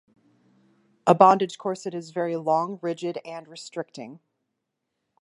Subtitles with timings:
[1.05, 4.19] A bondage corset is very long, rigid, and restricting.